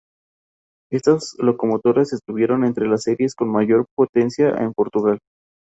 Estas 0.91 1.35
locomotoras 1.37 2.11
estuvieron 2.11 2.63
entre 2.65 2.87
las 2.87 3.03
series 3.03 3.35
con 3.35 3.51
mayor 3.51 3.85
potencia 3.95 4.49
en 4.55 4.73
Portugal. 4.73 5.19